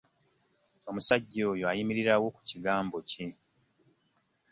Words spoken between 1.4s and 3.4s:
oyo ayimirirawo ku kigambo kye.